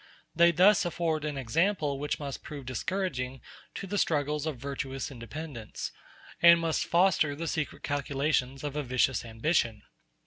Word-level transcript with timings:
They 0.33 0.49
thus 0.51 0.83
afford 0.83 1.23
an 1.25 1.37
example 1.37 1.99
which 1.99 2.19
must 2.19 2.41
prove 2.41 2.65
discouraging 2.65 3.39
to 3.75 3.85
the 3.85 3.99
struggles 3.99 4.47
of 4.47 4.57
virtuous 4.57 5.11
independence, 5.11 5.91
and 6.41 6.59
must 6.59 6.85
foster 6.85 7.35
the 7.35 7.45
secret 7.45 7.83
calculations 7.83 8.63
of 8.63 8.75
a 8.75 8.81
vicious 8.81 9.23
ambition. 9.23 9.83